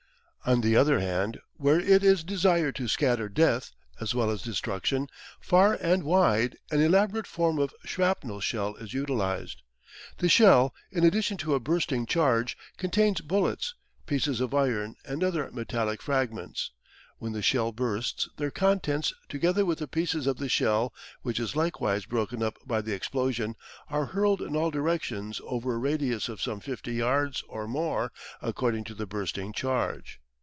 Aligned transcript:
On 0.43 0.61
the 0.61 0.75
other 0.75 0.99
hand, 0.99 1.39
where 1.57 1.79
it 1.79 2.03
is 2.03 2.23
desired 2.23 2.75
to 2.77 2.87
scatter 2.87 3.29
death, 3.29 3.73
as 3.99 4.15
well 4.15 4.31
as 4.31 4.41
destruction, 4.41 5.07
far 5.39 5.73
and 5.79 6.01
wide, 6.01 6.57
an 6.71 6.81
elaborate 6.81 7.27
form 7.27 7.59
of 7.59 7.71
shrapnel 7.85 8.39
shell 8.41 8.73
is 8.77 8.91
utilised. 8.91 9.61
The 10.17 10.27
shell 10.29 10.73
in 10.89 11.03
addition 11.03 11.37
to 11.37 11.53
a 11.53 11.59
bursting 11.59 12.07
charge, 12.07 12.57
contains 12.77 13.21
bullets, 13.21 13.75
pieces 14.07 14.41
of 14.41 14.55
iron, 14.55 14.95
and 15.05 15.23
other 15.23 15.47
metallic 15.51 16.01
fragments. 16.01 16.71
When 17.19 17.33
the 17.33 17.43
shell 17.43 17.71
bursts, 17.71 18.27
their 18.37 18.49
contents, 18.51 19.13
together 19.29 19.63
with 19.63 19.77
the 19.77 19.87
pieces 19.87 20.25
of 20.25 20.37
the 20.37 20.49
shell 20.49 20.91
which 21.21 21.39
is 21.39 21.55
likewise 21.55 22.05
broken 22.07 22.41
up 22.41 22.57
by 22.65 22.81
the 22.81 22.93
explosion, 22.95 23.55
are 23.91 24.07
hurled 24.07 24.41
in 24.41 24.55
all 24.55 24.71
directions 24.71 25.39
over 25.43 25.75
a 25.75 25.77
radius 25.77 26.29
of 26.29 26.41
some 26.41 26.59
50 26.61 26.93
yards 26.93 27.43
or 27.47 27.67
more, 27.67 28.11
according 28.41 28.83
to 28.85 28.95
the 28.95 29.05
bursting 29.05 29.53
charge. 29.53 30.17